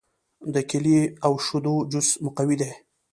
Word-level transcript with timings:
د 0.53 0.55
کیلې 0.69 0.99
او 1.25 1.33
شیدو 1.45 1.75
جوس 1.91 2.09
مقوي 2.25 2.55
دی. 2.61 2.71